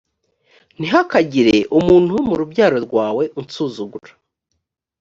[0.77, 4.13] ntihakagire umuntu wo mu rubyaro rwawe unsuzugura